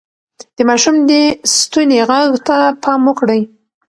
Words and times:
د 0.55 0.57
ماشوم 0.69 0.95
د 1.09 1.11
ستوني 1.57 1.99
غږ 2.09 2.29
ته 2.47 2.57
پام 2.83 3.01
وکړئ. 3.07 3.41